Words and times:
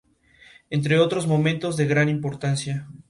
Entre 0.71 0.97
otros 0.97 1.27
momentos 1.27 1.77
de 1.77 1.85
gran 1.85 2.09
importancia. 2.09 2.89